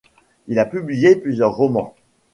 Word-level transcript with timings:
Il 0.47 0.57
a 0.57 0.65
publié 0.65 1.15
plusieurs 1.15 1.53
romans. 1.55 1.93